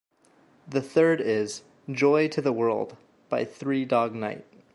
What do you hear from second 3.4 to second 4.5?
Three Dog Night.